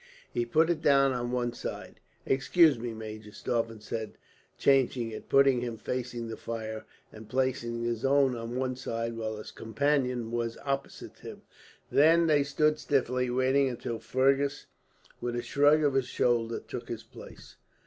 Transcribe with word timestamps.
He 0.33 0.47
put 0.47 0.71
it 0.71 0.81
down 0.81 1.11
on 1.13 1.31
one 1.31 1.53
side. 1.53 1.99
"Excuse 2.25 2.79
me, 2.79 2.91
major," 2.91 3.31
Stauffen 3.31 3.81
said, 3.81 4.13
changing 4.57 5.11
it 5.11 5.29
putting 5.29 5.61
him 5.61 5.77
facing 5.77 6.27
the 6.27 6.35
fire, 6.37 6.85
and 7.13 7.29
placing 7.29 7.83
his 7.83 8.03
own 8.03 8.35
on 8.35 8.55
one 8.55 8.75
side, 8.75 9.15
while 9.15 9.37
his 9.37 9.51
companion 9.51 10.31
was 10.31 10.57
opposite 10.65 11.17
to 11.17 11.21
him. 11.21 11.41
Then 11.91 12.25
they 12.25 12.43
stood, 12.43 12.79
stiffly 12.79 13.29
waiting, 13.29 13.69
until 13.69 13.99
Fergus, 13.99 14.65
with 15.21 15.35
a 15.35 15.43
shrug 15.43 15.83
of 15.83 15.93
his 15.93 16.07
shoulders, 16.07 16.63
took 16.67 16.89
his 16.89 17.03
place. 17.03 17.57